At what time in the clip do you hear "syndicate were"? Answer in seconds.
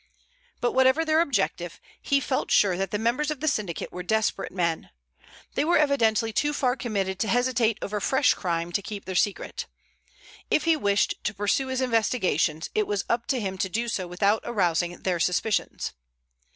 3.47-4.01